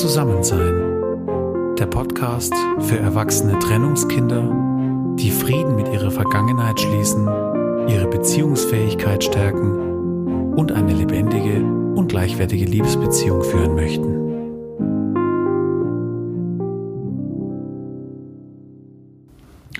[0.00, 1.76] Zusammensein.
[1.78, 4.50] Der Podcast für erwachsene Trennungskinder,
[5.16, 7.28] die Frieden mit ihrer Vergangenheit schließen,
[7.86, 11.62] ihre Beziehungsfähigkeit stärken und eine lebendige
[11.94, 14.23] und gleichwertige Liebesbeziehung führen möchten.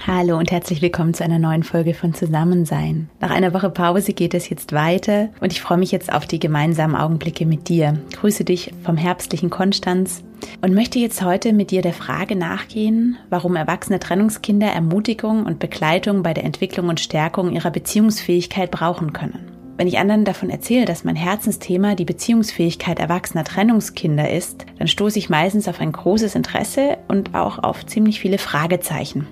[0.07, 3.09] Hallo und herzlich willkommen zu einer neuen Folge von Zusammensein.
[3.21, 6.39] Nach einer Woche Pause geht es jetzt weiter und ich freue mich jetzt auf die
[6.39, 7.98] gemeinsamen Augenblicke mit dir.
[8.12, 10.22] Grüße dich vom herbstlichen Konstanz
[10.61, 16.23] und möchte jetzt heute mit dir der Frage nachgehen, warum erwachsene Trennungskinder Ermutigung und Begleitung
[16.23, 19.53] bei der Entwicklung und Stärkung ihrer Beziehungsfähigkeit brauchen können.
[19.79, 25.18] Wenn ich anderen davon erzähle, dass mein Herzensthema die Beziehungsfähigkeit erwachsener Trennungskinder ist, dann stoße
[25.18, 29.26] ich meistens auf ein großes Interesse und auch auf ziemlich viele Fragezeichen.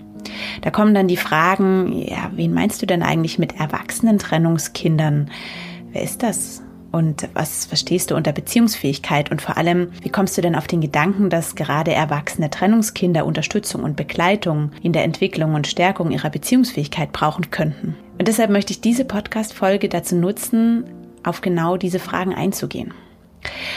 [0.60, 5.30] Da kommen dann die Fragen, ja, wen meinst du denn eigentlich mit erwachsenen Trennungskindern?
[5.92, 6.62] Wer ist das?
[6.92, 9.30] Und was verstehst du unter Beziehungsfähigkeit?
[9.30, 13.82] Und vor allem, wie kommst du denn auf den Gedanken, dass gerade erwachsene Trennungskinder Unterstützung
[13.82, 17.96] und Begleitung in der Entwicklung und Stärkung ihrer Beziehungsfähigkeit brauchen könnten?
[18.18, 20.84] Und deshalb möchte ich diese Podcast-Folge dazu nutzen,
[21.24, 22.92] auf genau diese Fragen einzugehen.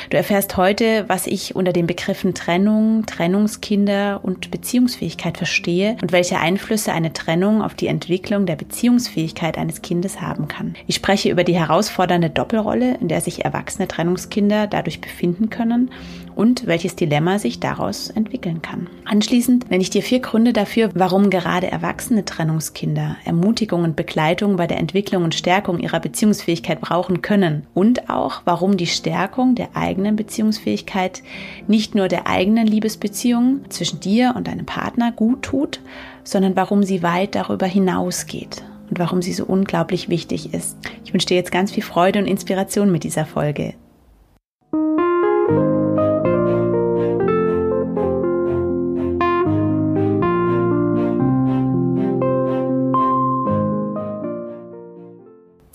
[0.10, 6.40] Du erfährst heute, was ich unter den Begriffen Trennung, Trennungskinder und Beziehungsfähigkeit verstehe und welche
[6.40, 10.76] Einflüsse eine Trennung auf die Entwicklung der Beziehungsfähigkeit eines Kindes haben kann.
[10.88, 15.92] Ich spreche über die herausfordernde Doppelrolle, in der sich erwachsene Trennungskinder dadurch befinden können
[16.36, 18.88] und welches Dilemma sich daraus entwickeln kann.
[19.06, 24.68] Anschließend nenne ich dir vier Gründe dafür, warum gerade erwachsene Trennungskinder Ermutigung und Begleitung bei
[24.68, 30.16] der Entwicklung und Stärkung ihrer Beziehungsfähigkeit brauchen können und auch warum die Stärkung der eigenen
[30.16, 31.24] Beziehungsfähigkeit
[31.68, 35.80] nicht nur der eigenen Liebesbeziehung zwischen dir und deinem Partner gut tut,
[36.24, 40.78] sondern warum sie weit darüber hinausgeht und warum sie so unglaublich wichtig ist.
[41.04, 43.74] Ich wünsche dir jetzt ganz viel Freude und Inspiration mit dieser Folge.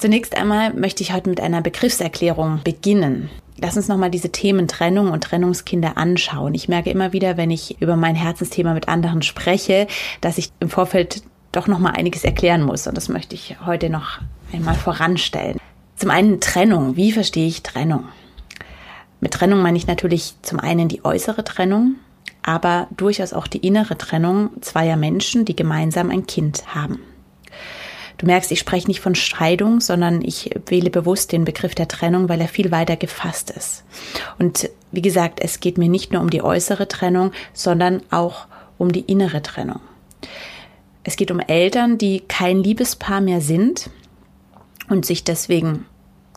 [0.00, 3.28] Zunächst einmal möchte ich heute mit einer Begriffserklärung beginnen.
[3.58, 6.54] Lass uns nochmal diese Themen Trennung und Trennungskinder anschauen.
[6.54, 9.86] Ich merke immer wieder, wenn ich über mein Herzensthema mit anderen spreche,
[10.22, 11.22] dass ich im Vorfeld
[11.52, 12.86] doch nochmal einiges erklären muss.
[12.86, 14.20] Und das möchte ich heute noch
[14.54, 15.58] einmal voranstellen.
[15.96, 16.96] Zum einen Trennung.
[16.96, 18.08] Wie verstehe ich Trennung?
[19.20, 21.96] Mit Trennung meine ich natürlich zum einen die äußere Trennung,
[22.42, 27.00] aber durchaus auch die innere Trennung zweier Menschen, die gemeinsam ein Kind haben.
[28.20, 32.28] Du merkst, ich spreche nicht von Scheidung, sondern ich wähle bewusst den Begriff der Trennung,
[32.28, 33.82] weil er viel weiter gefasst ist.
[34.38, 38.92] Und wie gesagt, es geht mir nicht nur um die äußere Trennung, sondern auch um
[38.92, 39.80] die innere Trennung.
[41.02, 43.88] Es geht um Eltern, die kein Liebespaar mehr sind
[44.90, 45.86] und sich deswegen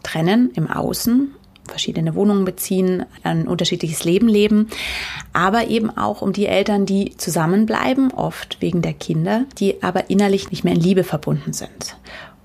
[0.04, 1.36] trennen im Außen
[1.68, 4.68] verschiedene Wohnungen beziehen, ein unterschiedliches Leben leben,
[5.32, 10.52] aber eben auch um die Eltern, die zusammenbleiben, oft wegen der Kinder, die aber innerlich
[10.52, 11.98] nicht mehr in Liebe verbunden sind,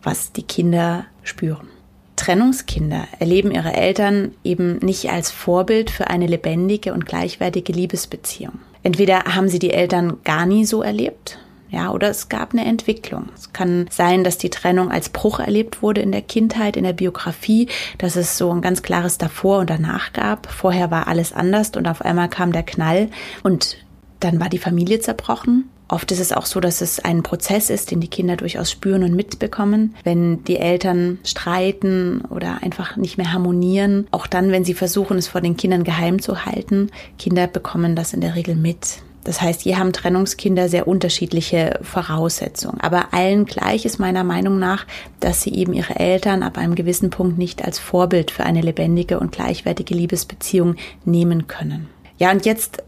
[0.03, 1.69] was die Kinder spüren.
[2.17, 8.59] Trennungskinder erleben ihre Eltern eben nicht als Vorbild für eine lebendige und gleichwertige Liebesbeziehung.
[8.83, 11.39] Entweder haben sie die Eltern gar nie so erlebt,
[11.71, 13.29] ja, oder es gab eine Entwicklung.
[13.35, 16.93] Es kann sein, dass die Trennung als Bruch erlebt wurde in der Kindheit, in der
[16.93, 17.69] Biografie,
[17.99, 20.51] dass es so ein ganz klares davor und danach gab.
[20.51, 23.09] Vorher war alles anders und auf einmal kam der Knall
[23.43, 23.77] und
[24.21, 25.69] dann war die Familie zerbrochen.
[25.91, 29.03] Oft ist es auch so, dass es ein Prozess ist, den die Kinder durchaus spüren
[29.05, 34.07] und mitbekommen, wenn die Eltern streiten oder einfach nicht mehr harmonieren.
[34.11, 36.91] Auch dann, wenn sie versuchen, es vor den Kindern geheim zu halten.
[37.19, 38.99] Kinder bekommen das in der Regel mit.
[39.25, 42.81] Das heißt, hier haben Trennungskinder sehr unterschiedliche Voraussetzungen.
[42.81, 44.87] Aber allen gleich ist meiner Meinung nach,
[45.21, 49.21] dass sie eben ihre Eltern ab einem gewissen Punkt nicht als Vorbild für eine lebendige
[49.21, 51.89] und gleichwertige Liebesbeziehung nehmen können.
[52.19, 52.83] Ja, und jetzt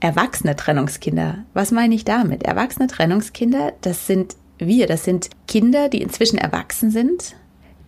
[0.00, 1.38] erwachsene Trennungskinder.
[1.54, 2.44] Was meine ich damit?
[2.44, 7.34] Erwachsene Trennungskinder, das sind wir, das sind Kinder, die inzwischen erwachsen sind,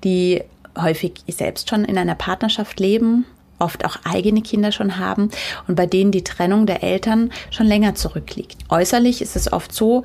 [0.04, 0.42] die
[0.78, 3.24] häufig selbst schon in einer Partnerschaft leben
[3.60, 5.30] oft auch eigene Kinder schon haben
[5.68, 8.58] und bei denen die Trennung der Eltern schon länger zurückliegt.
[8.68, 10.02] Äußerlich ist es oft so,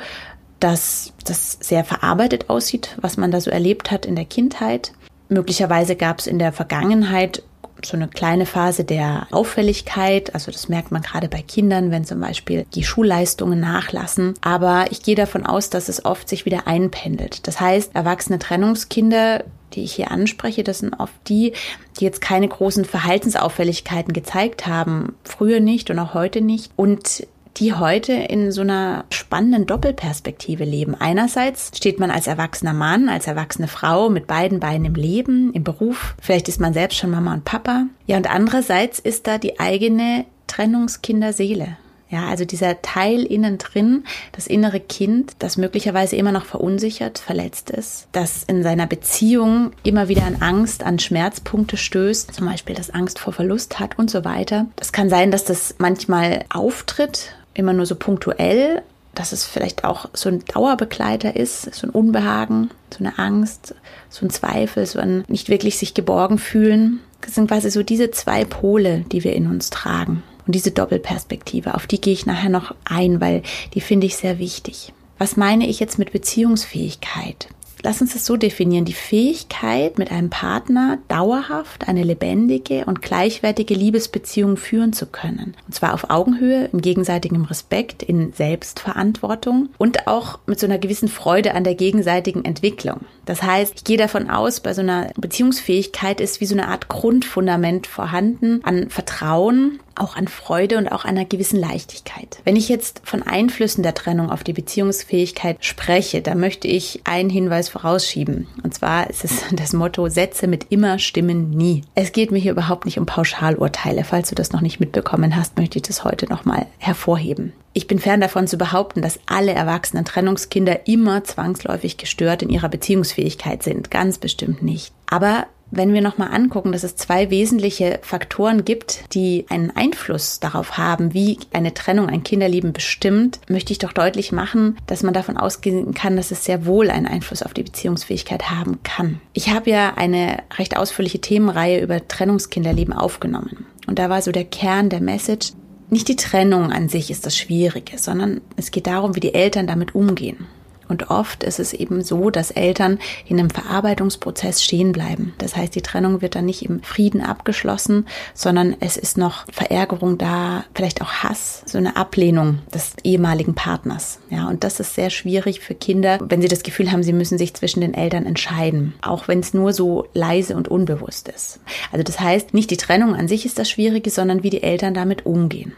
[0.60, 4.94] dass das sehr verarbeitet aussieht, was man da so erlebt hat in der Kindheit.
[5.30, 7.44] Möglicherweise gab es in der Vergangenheit
[7.84, 10.34] so eine kleine Phase der Auffälligkeit.
[10.34, 14.34] Also das merkt man gerade bei Kindern, wenn zum Beispiel die Schulleistungen nachlassen.
[14.42, 17.48] Aber ich gehe davon aus, dass es oft sich wieder einpendelt.
[17.48, 19.44] Das heißt, erwachsene Trennungskinder
[19.75, 21.54] die ich hier anspreche, das sind oft die,
[22.00, 27.27] die jetzt keine großen Verhaltensauffälligkeiten gezeigt haben, früher nicht und auch heute nicht und
[27.57, 30.95] die heute in so einer spannenden Doppelperspektive leben.
[30.95, 35.63] Einerseits steht man als erwachsener Mann, als erwachsene Frau mit beiden Beinen im Leben, im
[35.63, 36.16] Beruf.
[36.22, 37.86] Vielleicht ist man selbst schon Mama und Papa.
[38.07, 41.77] Ja, und andererseits ist da die eigene Trennungskinderseele.
[42.16, 47.72] Ja, also dieser Teil innen drin, das innere Kind, das möglicherweise immer noch verunsichert, verletzt
[47.72, 52.90] ist, das in seiner Beziehung immer wieder an Angst, an Schmerzpunkte stößt, zum Beispiel das
[52.90, 54.68] Angst vor Verlust hat und so weiter.
[54.78, 58.82] Das kann sein, dass das manchmal auftritt, immer nur so punktuell,
[59.14, 63.76] dass es vielleicht auch so ein Dauerbegleiter ist, so ein Unbehagen, so eine Angst,
[64.10, 67.02] so ein Zweifel, so ein nicht wirklich sich geborgen fühlen.
[67.20, 70.24] Das sind quasi so diese zwei Pole, die wir in uns tragen.
[70.46, 73.42] Und diese Doppelperspektive, auf die gehe ich nachher noch ein, weil
[73.74, 74.94] die finde ich sehr wichtig.
[75.18, 77.48] Was meine ich jetzt mit Beziehungsfähigkeit?
[77.86, 78.84] Lass uns es so definieren.
[78.84, 85.56] Die Fähigkeit, mit einem Partner dauerhaft eine lebendige und gleichwertige Liebesbeziehung führen zu können.
[85.68, 91.10] Und zwar auf Augenhöhe, in gegenseitigem Respekt, in Selbstverantwortung und auch mit so einer gewissen
[91.10, 93.02] Freude an der gegenseitigen Entwicklung.
[93.26, 96.88] Das heißt, ich gehe davon aus, bei so einer Beziehungsfähigkeit ist wie so eine Art
[96.88, 102.40] Grundfundament vorhanden an Vertrauen, auch an Freude und auch einer gewissen Leichtigkeit.
[102.44, 107.30] Wenn ich jetzt von Einflüssen der Trennung auf die Beziehungsfähigkeit spreche, da möchte ich einen
[107.30, 108.48] Hinweis vorausschieben.
[108.63, 111.83] Und zwar ist es das Motto, Sätze mit immer stimmen nie.
[111.94, 114.06] Es geht mir hier überhaupt nicht um Pauschalurteile.
[114.06, 117.51] Falls du das noch nicht mitbekommen hast, möchte ich das heute nochmal hervorheben.
[117.74, 122.69] Ich bin fern davon zu behaupten, dass alle erwachsenen Trennungskinder immer zwangsläufig gestört in ihrer
[122.69, 123.92] Beziehungsfähigkeit sind.
[123.92, 124.94] Ganz bestimmt nicht.
[125.07, 130.78] Aber wenn wir nochmal angucken, dass es zwei wesentliche Faktoren gibt, die einen Einfluss darauf
[130.78, 135.38] haben, wie eine Trennung ein Kinderleben bestimmt, möchte ich doch deutlich machen, dass man davon
[135.38, 139.20] ausgehen kann, dass es sehr wohl einen Einfluss auf die Beziehungsfähigkeit haben kann.
[139.34, 143.66] Ich habe ja eine recht ausführliche Themenreihe über Trennungskinderleben aufgenommen.
[143.88, 145.54] Und da war so der Kern der Message,
[145.90, 149.68] nicht die Trennung an sich ist das Schwierige, sondern es geht darum, wie die Eltern
[149.68, 150.48] damit umgehen.
[150.88, 155.34] Und oft ist es eben so, dass Eltern in einem Verarbeitungsprozess stehen bleiben.
[155.38, 160.18] Das heißt, die Trennung wird dann nicht im Frieden abgeschlossen, sondern es ist noch Verärgerung
[160.18, 164.20] da, vielleicht auch Hass, so eine Ablehnung des ehemaligen Partners.
[164.30, 167.38] Ja, und das ist sehr schwierig für Kinder, wenn sie das Gefühl haben, sie müssen
[167.38, 171.60] sich zwischen den Eltern entscheiden, auch wenn es nur so leise und unbewusst ist.
[171.92, 174.94] Also das heißt, nicht die Trennung an sich ist das Schwierige, sondern wie die Eltern
[174.94, 175.74] damit umgehen.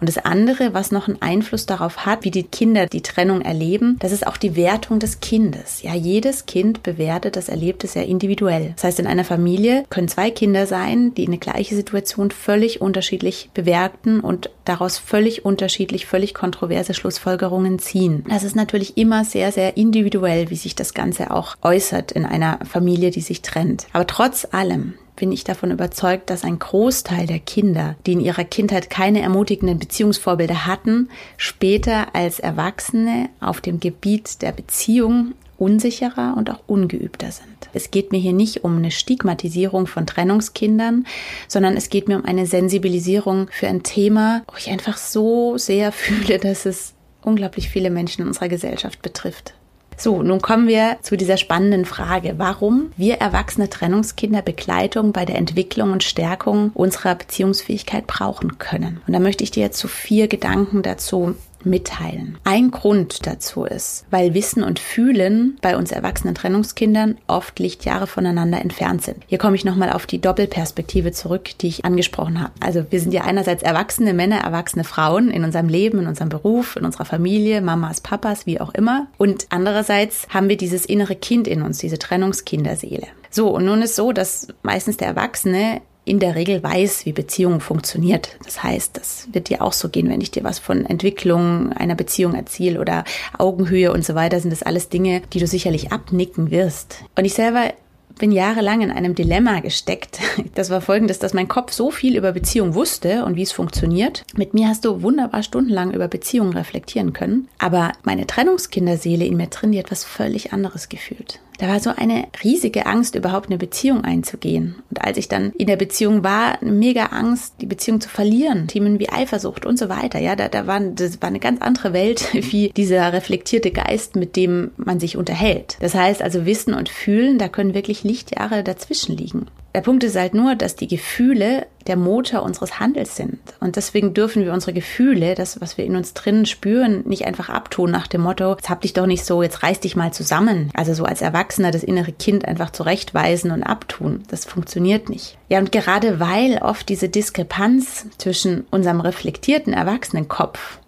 [0.00, 3.96] Und das andere, was noch einen Einfluss darauf hat, wie die Kinder die Trennung erleben,
[4.00, 5.82] das ist auch die Wertung des Kindes.
[5.82, 8.72] Ja, jedes Kind bewertet das Erlebte sehr individuell.
[8.76, 13.50] Das heißt, in einer Familie können zwei Kinder sein, die eine gleiche Situation völlig unterschiedlich
[13.54, 18.24] bewerten und daraus völlig unterschiedlich, völlig kontroverse Schlussfolgerungen ziehen.
[18.28, 22.58] Das ist natürlich immer sehr, sehr individuell, wie sich das Ganze auch äußert in einer
[22.64, 23.86] Familie, die sich trennt.
[23.92, 28.44] Aber trotz allem, bin ich davon überzeugt, dass ein Großteil der Kinder, die in ihrer
[28.44, 36.50] Kindheit keine ermutigenden Beziehungsvorbilder hatten, später als Erwachsene auf dem Gebiet der Beziehung unsicherer und
[36.50, 37.48] auch ungeübter sind.
[37.72, 41.06] Es geht mir hier nicht um eine Stigmatisierung von Trennungskindern,
[41.48, 45.92] sondern es geht mir um eine Sensibilisierung für ein Thema, wo ich einfach so sehr
[45.92, 49.54] fühle, dass es unglaublich viele Menschen in unserer Gesellschaft betrifft.
[49.96, 55.36] So, nun kommen wir zu dieser spannenden Frage, warum wir erwachsene Trennungskinder Begleitung bei der
[55.36, 59.00] Entwicklung und Stärkung unserer Beziehungsfähigkeit brauchen können.
[59.06, 62.38] Und da möchte ich dir jetzt so vier Gedanken dazu mitteilen.
[62.44, 68.60] Ein Grund dazu ist, weil Wissen und Fühlen bei uns erwachsenen Trennungskindern oft Lichtjahre voneinander
[68.60, 69.18] entfernt sind.
[69.26, 72.52] Hier komme ich nochmal auf die Doppelperspektive zurück, die ich angesprochen habe.
[72.60, 76.76] Also wir sind ja einerseits erwachsene Männer, erwachsene Frauen in unserem Leben, in unserem Beruf,
[76.76, 79.06] in unserer Familie, Mamas, Papas, wie auch immer.
[79.18, 83.06] Und andererseits haben wir dieses innere Kind in uns, diese Trennungskinderseele.
[83.30, 87.60] So, und nun ist so, dass meistens der Erwachsene in der Regel weiß, wie Beziehung
[87.60, 88.36] funktioniert.
[88.44, 91.94] Das heißt, das wird dir auch so gehen, wenn ich dir was von Entwicklung einer
[91.94, 93.04] Beziehung erzähle oder
[93.38, 97.04] Augenhöhe und so weiter, sind das alles Dinge, die du sicherlich abnicken wirst.
[97.16, 97.72] Und ich selber
[98.18, 100.20] bin jahrelang in einem Dilemma gesteckt.
[100.54, 104.24] Das war folgendes, dass mein Kopf so viel über Beziehung wusste und wie es funktioniert.
[104.36, 107.48] Mit mir hast du wunderbar stundenlang über Beziehungen reflektieren können.
[107.58, 111.40] Aber meine Trennungskinderseele in mir drin, die etwas völlig anderes gefühlt.
[111.58, 114.76] Da war so eine riesige Angst, überhaupt eine Beziehung einzugehen.
[114.90, 118.66] Und als ich dann in der Beziehung war, mega Angst, die Beziehung zu verlieren.
[118.66, 120.18] Themen wie Eifersucht und so weiter.
[120.18, 124.36] Ja, da, da war, das war eine ganz andere Welt wie dieser reflektierte Geist, mit
[124.36, 125.76] dem man sich unterhält.
[125.80, 129.46] Das heißt also Wissen und Fühlen, da können wirklich Lichtjahre dazwischen liegen.
[129.74, 133.40] Der Punkt ist halt nur, dass die Gefühle der Motor unseres Handels sind.
[133.58, 137.48] Und deswegen dürfen wir unsere Gefühle, das, was wir in uns drinnen spüren, nicht einfach
[137.48, 140.70] abtun nach dem Motto, jetzt hab dich doch nicht so, jetzt reiß dich mal zusammen.
[140.74, 144.22] Also so als Erwachsener das innere Kind einfach zurechtweisen und abtun.
[144.28, 145.36] Das funktioniert nicht.
[145.48, 150.78] Ja, und gerade weil oft diese Diskrepanz zwischen unserem reflektierten Erwachsenenkopf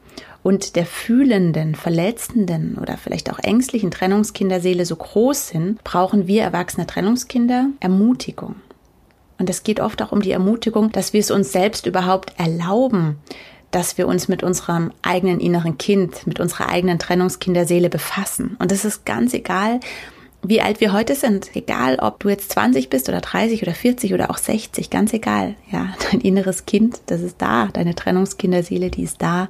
[0.44, 6.86] und der fühlenden, verletzenden oder vielleicht auch ängstlichen Trennungskinderseele so groß sind, brauchen wir erwachsene
[6.86, 8.54] Trennungskinder Ermutigung.
[9.38, 13.18] Und es geht oft auch um die Ermutigung, dass wir es uns selbst überhaupt erlauben,
[13.70, 18.56] dass wir uns mit unserem eigenen inneren Kind, mit unserer eigenen Trennungskinderseele befassen.
[18.58, 19.80] Und es ist ganz egal,
[20.48, 24.14] wie alt wir heute sind, egal ob du jetzt 20 bist oder 30 oder 40
[24.14, 25.54] oder auch 60, ganz egal.
[25.70, 29.48] Ja, dein inneres Kind, das ist da, deine Trennungskinderseele, die ist da.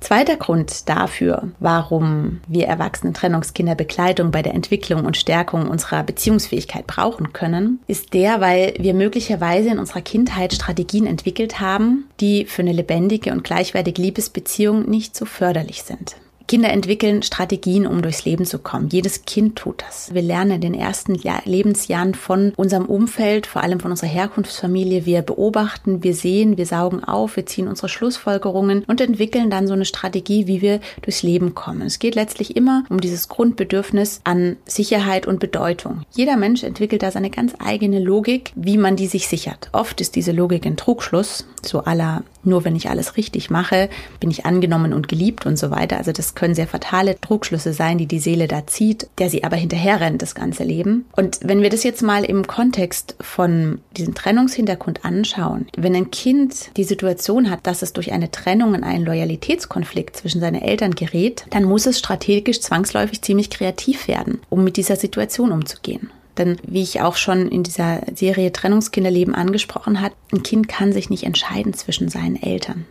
[0.00, 6.86] Zweiter Grund dafür, warum wir erwachsene Trennungskinder Begleitung bei der Entwicklung und Stärkung unserer Beziehungsfähigkeit
[6.86, 12.62] brauchen können, ist der, weil wir möglicherweise in unserer Kindheit Strategien entwickelt haben, die für
[12.62, 16.16] eine lebendige und gleichwertige Liebesbeziehung nicht so förderlich sind.
[16.46, 18.88] Kinder entwickeln Strategien, um durchs Leben zu kommen.
[18.90, 20.14] Jedes Kind tut das.
[20.14, 25.06] Wir lernen in den ersten Lebensjahren von unserem Umfeld, vor allem von unserer Herkunftsfamilie.
[25.06, 29.74] Wir beobachten, wir sehen, wir saugen auf, wir ziehen unsere Schlussfolgerungen und entwickeln dann so
[29.74, 31.82] eine Strategie, wie wir durchs Leben kommen.
[31.82, 36.02] Es geht letztlich immer um dieses Grundbedürfnis an Sicherheit und Bedeutung.
[36.12, 39.68] Jeder Mensch entwickelt da seine ganz eigene Logik, wie man die sich sichert.
[39.72, 43.88] Oft ist diese Logik ein Trugschluss, so aller nur wenn ich alles richtig mache,
[44.20, 45.98] bin ich angenommen und geliebt und so weiter.
[45.98, 49.56] Also das können sehr fatale Trugschlüsse sein, die die Seele da zieht, der sie aber
[49.56, 51.06] hinterher rennt das ganze Leben.
[51.16, 56.76] Und wenn wir das jetzt mal im Kontext von diesem Trennungshintergrund anschauen, wenn ein Kind
[56.76, 61.44] die Situation hat, dass es durch eine Trennung in einen Loyalitätskonflikt zwischen seinen Eltern gerät,
[61.50, 66.10] dann muss es strategisch zwangsläufig ziemlich kreativ werden, um mit dieser Situation umzugehen.
[66.38, 71.10] Denn wie ich auch schon in dieser Serie Trennungskinderleben angesprochen hat, ein Kind kann sich
[71.10, 72.86] nicht entscheiden zwischen seinen Eltern.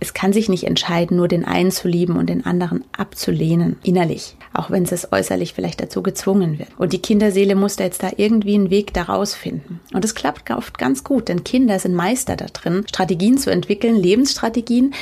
[0.00, 4.36] Es kann sich nicht entscheiden, nur den einen zu lieben und den anderen abzulehnen, innerlich,
[4.54, 6.70] auch wenn es äußerlich vielleicht dazu gezwungen wird.
[6.78, 9.80] Und die Kinderseele muss da jetzt da irgendwie einen Weg daraus finden.
[9.92, 13.96] Und es klappt oft ganz gut, denn Kinder sind Meister da drin, Strategien zu entwickeln,
[13.96, 14.94] Lebensstrategien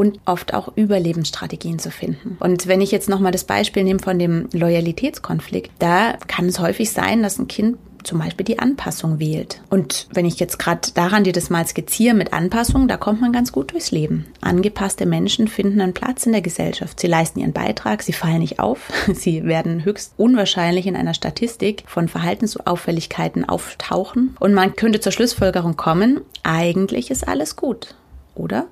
[0.00, 2.38] und oft auch Überlebensstrategien zu finden.
[2.40, 6.90] Und wenn ich jetzt nochmal das Beispiel nehme von dem Loyalitätskonflikt, da kann es häufig
[6.90, 9.60] sein, dass ein Kind zum Beispiel die Anpassung wählt.
[9.68, 13.30] Und wenn ich jetzt gerade daran dir das mal skizziere mit Anpassung, da kommt man
[13.30, 14.24] ganz gut durchs Leben.
[14.40, 16.98] Angepasste Menschen finden einen Platz in der Gesellschaft.
[16.98, 21.84] Sie leisten ihren Beitrag, sie fallen nicht auf, sie werden höchst unwahrscheinlich in einer Statistik
[21.86, 24.34] von Verhaltensauffälligkeiten auftauchen.
[24.40, 27.96] Und man könnte zur Schlussfolgerung kommen, eigentlich ist alles gut,
[28.34, 28.66] oder?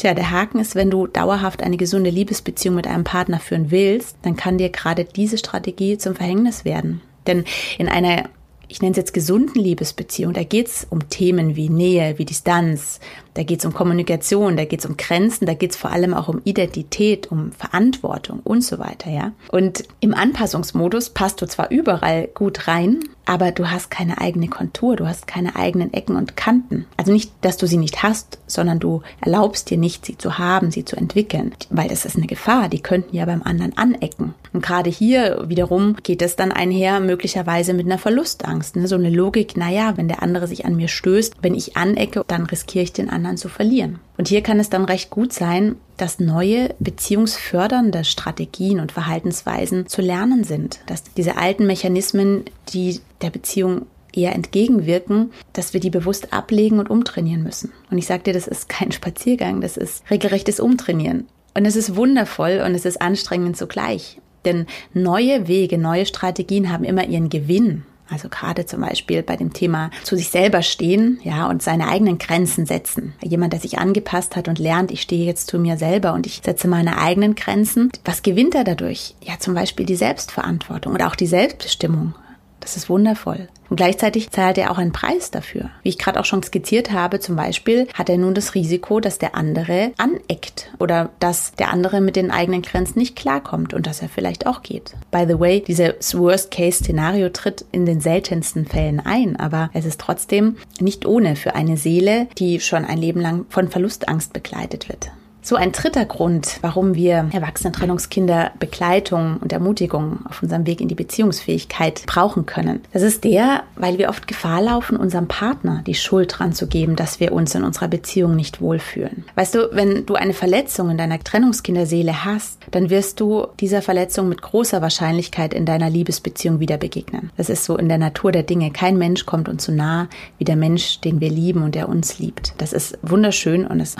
[0.00, 4.16] Tja, der Haken ist, wenn du dauerhaft eine gesunde Liebesbeziehung mit einem Partner führen willst,
[4.22, 7.02] dann kann dir gerade diese Strategie zum Verhängnis werden.
[7.26, 7.44] Denn
[7.76, 8.30] in einer
[8.70, 13.00] ich nenne es jetzt gesunden Liebesbeziehung, da geht es um Themen wie Nähe, wie Distanz,
[13.40, 16.12] da geht es um Kommunikation, da geht es um Grenzen, da geht es vor allem
[16.12, 19.32] auch um Identität, um Verantwortung und so weiter, ja.
[19.50, 24.96] Und im Anpassungsmodus passt du zwar überall gut rein, aber du hast keine eigene Kontur,
[24.96, 26.86] du hast keine eigenen Ecken und Kanten.
[26.96, 30.70] Also nicht, dass du sie nicht hast, sondern du erlaubst dir nicht, sie zu haben,
[30.70, 34.34] sie zu entwickeln, weil das ist eine Gefahr, die könnten ja beim anderen anecken.
[34.52, 38.88] Und gerade hier wiederum geht es dann einher möglicherweise mit einer Verlustangst, ne?
[38.88, 42.46] so eine Logik, naja, wenn der andere sich an mir stößt, wenn ich anecke, dann
[42.46, 44.00] riskiere ich den anderen anderen zu verlieren.
[44.18, 50.02] Und hier kann es dann recht gut sein, dass neue beziehungsfördernde Strategien und Verhaltensweisen zu
[50.02, 56.32] lernen sind, dass diese alten Mechanismen, die der Beziehung eher entgegenwirken, dass wir die bewusst
[56.32, 57.72] ablegen und umtrainieren müssen.
[57.90, 61.26] Und ich sage dir, das ist kein Spaziergang, das ist regelrechtes Umtrainieren.
[61.54, 64.20] Und es ist wundervoll und es ist anstrengend zugleich.
[64.44, 67.84] Denn neue Wege, neue Strategien haben immer ihren Gewinn.
[68.10, 72.18] Also gerade zum Beispiel bei dem Thema zu sich selber stehen, ja, und seine eigenen
[72.18, 73.14] Grenzen setzen.
[73.22, 76.40] Jemand, der sich angepasst hat und lernt, ich stehe jetzt zu mir selber und ich
[76.44, 77.90] setze meine eigenen Grenzen.
[78.04, 79.14] Was gewinnt er dadurch?
[79.22, 82.14] Ja, zum Beispiel die Selbstverantwortung oder auch die Selbstbestimmung.
[82.60, 83.48] Das ist wundervoll.
[83.70, 85.70] Und gleichzeitig zahlt er auch einen Preis dafür.
[85.82, 89.18] Wie ich gerade auch schon skizziert habe, zum Beispiel hat er nun das Risiko, dass
[89.18, 94.02] der andere aneckt oder dass der andere mit den eigenen Grenzen nicht klarkommt und dass
[94.02, 94.94] er vielleicht auch geht.
[95.10, 100.56] By the way, dieses Worst-Case-Szenario tritt in den seltensten Fällen ein, aber es ist trotzdem
[100.80, 105.12] nicht ohne für eine Seele, die schon ein Leben lang von Verlustangst begleitet wird.
[105.42, 110.94] So ein dritter Grund, warum wir Erwachsenen-Trennungskinder Begleitung und Ermutigung auf unserem Weg in die
[110.94, 112.80] Beziehungsfähigkeit brauchen können.
[112.92, 116.94] Das ist der, weil wir oft Gefahr laufen, unserem Partner die Schuld dran zu geben,
[116.94, 119.24] dass wir uns in unserer Beziehung nicht wohlfühlen.
[119.34, 124.28] Weißt du, wenn du eine Verletzung in deiner Trennungskinderseele hast, dann wirst du dieser Verletzung
[124.28, 127.30] mit großer Wahrscheinlichkeit in deiner Liebesbeziehung wieder begegnen.
[127.36, 128.70] Das ist so in der Natur der Dinge.
[128.70, 132.18] Kein Mensch kommt uns so nah wie der Mensch, den wir lieben und der uns
[132.18, 132.54] liebt.
[132.58, 133.96] Das ist wunderschön und es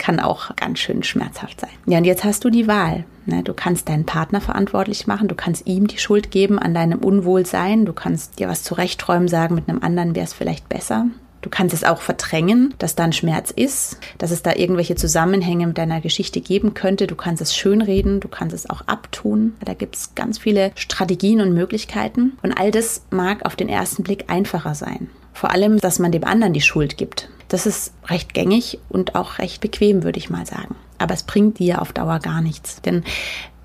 [0.00, 1.70] kann auch ganz schön schmerzhaft sein.
[1.86, 3.04] Ja, und jetzt hast du die Wahl.
[3.26, 3.44] Ne?
[3.44, 7.84] Du kannst deinen Partner verantwortlich machen, du kannst ihm die Schuld geben an deinem Unwohlsein,
[7.84, 11.06] du kannst dir was zurechträumen, sagen, mit einem anderen wäre es vielleicht besser.
[11.42, 15.66] Du kannst es auch verdrängen, dass da ein Schmerz ist, dass es da irgendwelche Zusammenhänge
[15.66, 17.06] mit deiner Geschichte geben könnte.
[17.06, 19.54] Du kannst es schönreden, du kannst es auch abtun.
[19.64, 22.36] Da gibt es ganz viele Strategien und Möglichkeiten.
[22.42, 25.08] Und all das mag auf den ersten Blick einfacher sein.
[25.32, 27.30] Vor allem, dass man dem anderen die Schuld gibt.
[27.50, 30.76] Das ist recht gängig und auch recht bequem, würde ich mal sagen.
[30.98, 32.80] Aber es bringt dir auf Dauer gar nichts.
[32.80, 33.02] Denn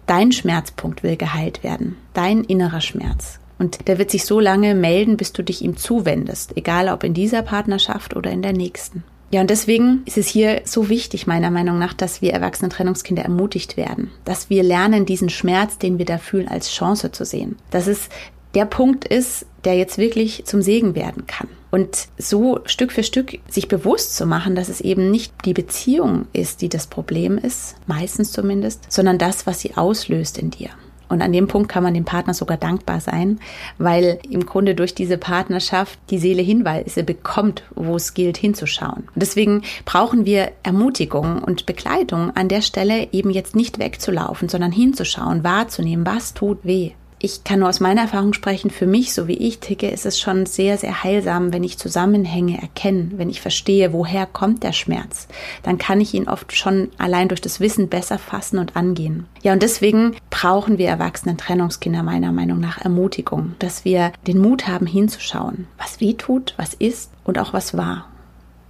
[0.07, 1.95] dein Schmerzpunkt will geheilt werden.
[2.13, 3.39] Dein innerer Schmerz.
[3.59, 7.13] Und der wird sich so lange melden, bis du dich ihm zuwendest, egal ob in
[7.13, 9.03] dieser Partnerschaft oder in der nächsten.
[9.31, 13.23] Ja, und deswegen ist es hier so wichtig, meiner Meinung nach, dass wir erwachsene Trennungskinder
[13.23, 17.57] ermutigt werden, dass wir lernen, diesen Schmerz, den wir da fühlen, als Chance zu sehen.
[17.69, 18.09] Dass es
[18.55, 21.49] der Punkt ist, der jetzt wirklich zum Segen werden kann.
[21.75, 26.25] Und so Stück für Stück sich bewusst zu machen, dass es eben nicht die Beziehung
[26.31, 30.69] ist, die das Problem ist, meistens zumindest, sondern das, was sie auslöst in dir.
[31.09, 33.41] Und an dem Punkt kann man dem Partner sogar dankbar sein,
[33.77, 39.09] weil im Grunde durch diese Partnerschaft die Seele Hinweise bekommt, wo es gilt hinzuschauen.
[39.13, 45.43] Deswegen brauchen wir Ermutigung und Begleitung an der Stelle eben jetzt nicht wegzulaufen, sondern hinzuschauen,
[45.43, 46.93] wahrzunehmen, was tut weh
[47.25, 50.19] ich kann nur aus meiner Erfahrung sprechen, für mich, so wie ich ticke, ist es
[50.19, 55.27] schon sehr, sehr heilsam, wenn ich Zusammenhänge erkenne, wenn ich verstehe, woher kommt der Schmerz.
[55.63, 59.25] Dann kann ich ihn oft schon allein durch das Wissen besser fassen und angehen.
[59.41, 64.67] Ja, und deswegen brauchen wir erwachsenen Trennungskinder meiner Meinung nach Ermutigung, dass wir den Mut
[64.67, 68.07] haben hinzuschauen, was weh tut, was ist und auch was war.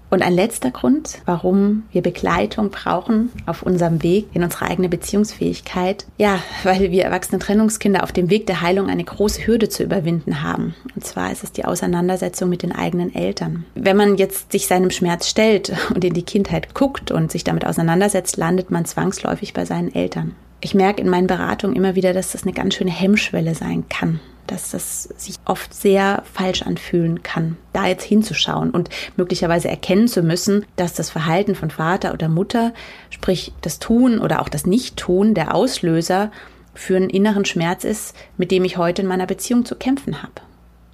[0.10, 6.06] Und ein letzter Grund, warum wir Begleitung brauchen auf unserem Weg in unsere eigene Beziehungsfähigkeit.
[6.18, 10.44] Ja, weil wir erwachsene Trennungskinder auf dem Weg der Heilung eine große Hürde zu überwinden
[10.44, 10.76] haben.
[10.96, 13.66] Und zwar ist es die Auseinandersetzung mit den eigenen Eltern.
[13.76, 17.66] Wenn man jetzt sich seinem Schmerz stellt und in die Kindheit guckt und sich damit
[17.66, 20.36] auseinandersetzt, landet man zwangsläufig bei seinen Eltern.
[20.62, 24.20] Ich merke in meinen Beratungen immer wieder, dass das eine ganz schöne Hemmschwelle sein kann
[24.48, 30.22] dass das sich oft sehr falsch anfühlen kann, da jetzt hinzuschauen und möglicherweise erkennen zu
[30.22, 32.74] müssen, dass das Verhalten von Vater oder Mutter,
[33.10, 36.32] sprich das Tun oder auch das Nicht-Tun der Auslöser
[36.74, 40.34] für einen inneren Schmerz ist, mit dem ich heute in meiner Beziehung zu kämpfen habe.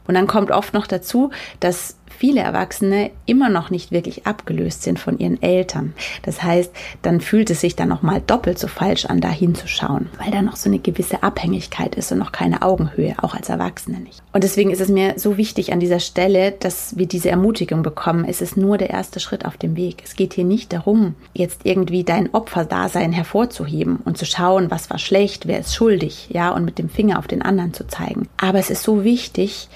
[0.08, 5.00] Und dann kommt oft noch dazu, dass viele Erwachsene immer noch nicht wirklich abgelöst sind
[5.00, 5.94] von ihren Eltern.
[6.22, 10.08] Das heißt, dann fühlt es sich dann noch mal doppelt so falsch an, da hinzuschauen,
[10.20, 14.00] weil da noch so eine gewisse Abhängigkeit ist und noch keine Augenhöhe, auch als Erwachsene
[14.00, 14.22] nicht.
[14.34, 18.24] Und deswegen ist es mir so wichtig an dieser Stelle, dass wir diese Ermutigung bekommen.
[18.28, 20.04] Es ist nur der erste Schritt auf dem Weg.
[20.06, 25.00] Es geht hier nicht darum, jetzt irgendwie dein Opferdasein hervorzuheben und zu schauen, was war
[25.00, 28.28] schlecht, wer ist schuldig, ja, und mit dem Finger auf den anderen zu zeigen.
[28.38, 29.70] Aber es ist so wichtig,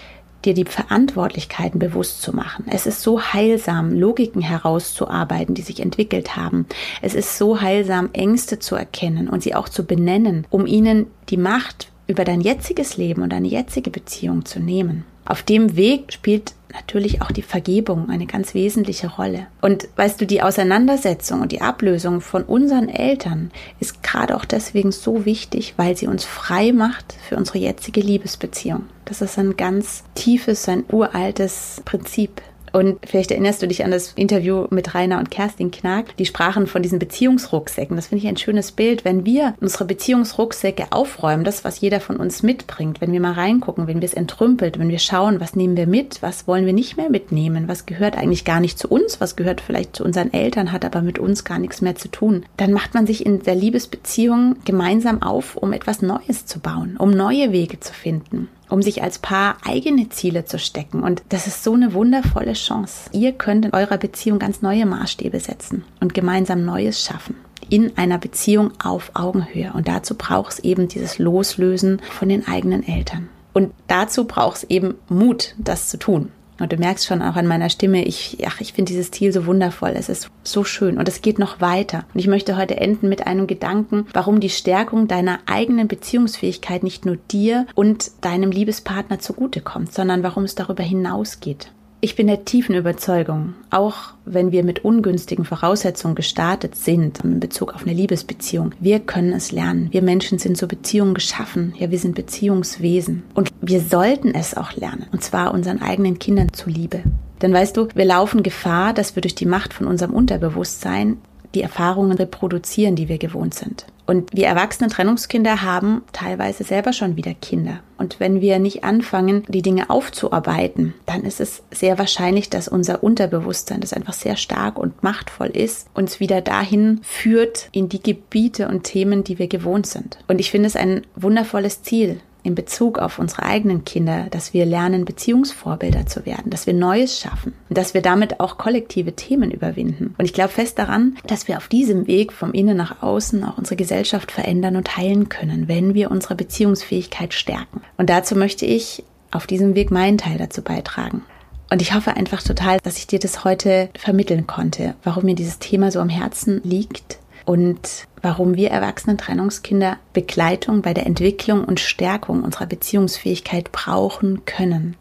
[0.46, 2.66] dir die Verantwortlichkeiten bewusst zu machen.
[2.70, 6.66] Es ist so heilsam, Logiken herauszuarbeiten, die sich entwickelt haben.
[7.02, 11.38] Es ist so heilsam, Ängste zu erkennen und sie auch zu benennen, um ihnen die
[11.38, 15.06] Macht über dein jetziges Leben und deine jetzige Beziehung zu nehmen.
[15.26, 19.48] Auf dem Weg spielt natürlich auch die Vergebung eine ganz wesentliche Rolle.
[19.62, 24.92] Und weißt du, die Auseinandersetzung und die Ablösung von unseren Eltern ist gerade auch deswegen
[24.92, 28.84] so wichtig, weil sie uns frei macht für unsere jetzige Liebesbeziehung.
[29.06, 32.42] Das ist ein ganz tiefes, ein uraltes Prinzip.
[32.76, 36.18] Und vielleicht erinnerst du dich an das Interview mit Rainer und Kerstin Knack.
[36.18, 37.96] Die sprachen von diesen Beziehungsrucksäcken.
[37.96, 39.06] Das finde ich ein schönes Bild.
[39.06, 43.88] Wenn wir unsere Beziehungsrucksäcke aufräumen, das, was jeder von uns mitbringt, wenn wir mal reingucken,
[43.88, 46.98] wenn wir es entrümpelt, wenn wir schauen, was nehmen wir mit, was wollen wir nicht
[46.98, 50.74] mehr mitnehmen, was gehört eigentlich gar nicht zu uns, was gehört vielleicht zu unseren Eltern,
[50.74, 53.56] hat aber mit uns gar nichts mehr zu tun, dann macht man sich in der
[53.56, 59.04] Liebesbeziehung gemeinsam auf, um etwas Neues zu bauen, um neue Wege zu finden um sich
[59.04, 61.04] als Paar eigene Ziele zu stecken.
[61.04, 63.10] Und das ist so eine wundervolle Chance.
[63.12, 67.36] Ihr könnt in eurer Beziehung ganz neue Maßstäbe setzen und gemeinsam Neues schaffen.
[67.70, 69.74] In einer Beziehung auf Augenhöhe.
[69.74, 73.30] Und dazu braucht es eben dieses Loslösen von den eigenen Eltern.
[73.54, 76.32] Und dazu braucht es eben Mut, das zu tun.
[76.60, 79.46] Und du merkst schon auch an meiner Stimme, ich, ach, ich finde dieses Ziel so
[79.46, 79.94] wundervoll.
[79.96, 82.06] Es ist so schön und es geht noch weiter.
[82.14, 87.06] Und ich möchte heute enden mit einem Gedanken, warum die Stärkung deiner eigenen Beziehungsfähigkeit nicht
[87.06, 91.72] nur dir und deinem Liebespartner zugutekommt, sondern warum es darüber hinausgeht.
[92.06, 97.74] Ich bin der tiefen Überzeugung, auch wenn wir mit ungünstigen Voraussetzungen gestartet sind in Bezug
[97.74, 99.88] auf eine Liebesbeziehung, wir können es lernen.
[99.90, 101.74] Wir Menschen sind zur Beziehung geschaffen.
[101.80, 103.24] Ja, wir sind Beziehungswesen.
[103.34, 105.08] Und wir sollten es auch lernen.
[105.12, 107.02] Und zwar unseren eigenen Kindern zuliebe.
[107.42, 111.18] Denn weißt du, wir laufen Gefahr, dass wir durch die Macht von unserem Unterbewusstsein
[111.56, 113.88] die Erfahrungen reproduzieren, die wir gewohnt sind.
[114.06, 117.80] Und wir erwachsenen Trennungskinder haben teilweise selber schon wieder Kinder.
[117.98, 123.04] Und wenn wir nicht anfangen, die Dinge aufzuarbeiten, dann ist es sehr wahrscheinlich, dass unser
[123.04, 128.68] Unterbewusstsein, das einfach sehr stark und machtvoll ist, uns wieder dahin führt in die Gebiete
[128.68, 130.20] und Themen, die wir gewohnt sind.
[130.28, 134.66] Und ich finde es ein wundervolles Ziel, in Bezug auf unsere eigenen Kinder, dass wir
[134.66, 139.50] lernen, Beziehungsvorbilder zu werden, dass wir Neues schaffen und dass wir damit auch kollektive Themen
[139.50, 140.14] überwinden.
[140.18, 143.58] Und ich glaube fest daran, dass wir auf diesem Weg vom Innen nach außen auch
[143.58, 147.82] unsere Gesellschaft verändern und heilen können, wenn wir unsere Beziehungsfähigkeit stärken.
[147.98, 151.24] Und dazu möchte ich auf diesem Weg meinen Teil dazu beitragen.
[151.72, 155.58] Und ich hoffe einfach total, dass ich dir das heute vermitteln konnte, warum mir dieses
[155.58, 161.80] Thema so am Herzen liegt und warum wir erwachsenen Trennungskinder Begleitung bei der Entwicklung und
[161.80, 164.98] Stärkung unserer Beziehungsfähigkeit brauchen können.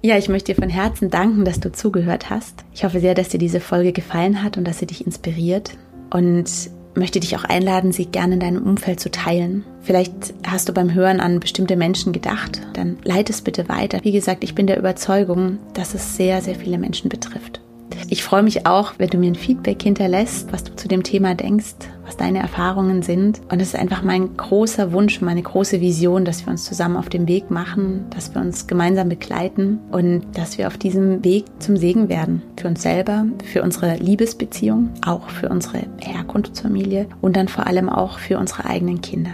[0.00, 2.64] Ja, ich möchte dir von Herzen danken, dass du zugehört hast.
[2.72, 5.76] Ich hoffe sehr, dass dir diese Folge gefallen hat und dass sie dich inspiriert.
[6.08, 9.64] Und möchte dich auch einladen, sie gerne in deinem Umfeld zu teilen.
[9.82, 14.00] Vielleicht hast du beim Hören an bestimmte Menschen gedacht, dann leite es bitte weiter.
[14.02, 17.60] Wie gesagt, ich bin der Überzeugung, dass es sehr, sehr viele Menschen betrifft.
[18.08, 21.34] Ich freue mich auch, wenn du mir ein Feedback hinterlässt, was du zu dem Thema
[21.34, 23.40] denkst, was deine Erfahrungen sind.
[23.50, 27.08] Und es ist einfach mein großer Wunsch, meine große Vision, dass wir uns zusammen auf
[27.08, 31.76] dem Weg machen, dass wir uns gemeinsam begleiten und dass wir auf diesem Weg zum
[31.76, 32.42] Segen werden.
[32.56, 38.18] Für uns selber, für unsere Liebesbeziehung, auch für unsere Herkunftsfamilie und dann vor allem auch
[38.18, 39.32] für unsere eigenen Kinder.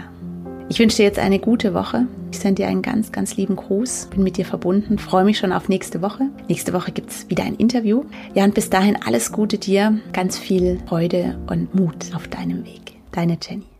[0.67, 2.07] Ich wünsche dir jetzt eine gute Woche.
[2.31, 4.07] Ich sende dir einen ganz, ganz lieben Gruß.
[4.11, 4.97] Bin mit dir verbunden.
[4.97, 6.29] Freue mich schon auf nächste Woche.
[6.47, 8.03] Nächste Woche gibt es wieder ein Interview.
[8.33, 9.99] Ja, und bis dahin alles Gute dir.
[10.11, 12.93] Ganz viel Freude und Mut auf deinem Weg.
[13.11, 13.74] Deine Jenny.